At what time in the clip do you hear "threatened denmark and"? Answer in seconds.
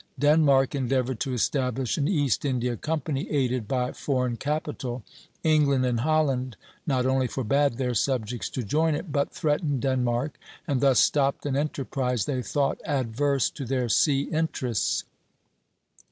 9.31-10.81